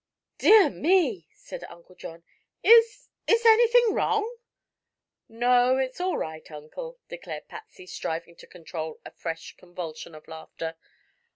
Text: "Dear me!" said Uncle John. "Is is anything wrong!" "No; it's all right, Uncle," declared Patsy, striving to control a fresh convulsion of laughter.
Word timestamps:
"Dear 0.39 0.71
me!" 0.71 1.27
said 1.35 1.63
Uncle 1.65 1.93
John. 1.93 2.23
"Is 2.63 3.07
is 3.27 3.45
anything 3.45 3.93
wrong!" 3.93 4.35
"No; 5.29 5.77
it's 5.77 6.01
all 6.01 6.17
right, 6.17 6.49
Uncle," 6.51 6.97
declared 7.07 7.47
Patsy, 7.47 7.85
striving 7.85 8.35
to 8.37 8.47
control 8.47 8.99
a 9.05 9.11
fresh 9.11 9.55
convulsion 9.57 10.15
of 10.15 10.27
laughter. 10.27 10.75